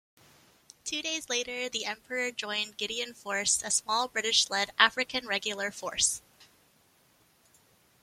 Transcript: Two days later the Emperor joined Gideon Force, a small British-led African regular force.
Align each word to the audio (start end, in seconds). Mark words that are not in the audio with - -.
Two 0.83 1.03
days 1.03 1.29
later 1.29 1.69
the 1.69 1.85
Emperor 1.85 2.31
joined 2.31 2.75
Gideon 2.75 3.13
Force, 3.13 3.61
a 3.61 3.69
small 3.69 4.07
British-led 4.07 4.71
African 4.79 5.27
regular 5.27 5.69
force. 5.69 6.23